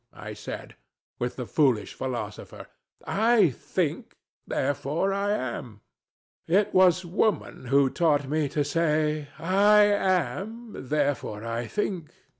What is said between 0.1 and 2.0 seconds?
I said, with the foolish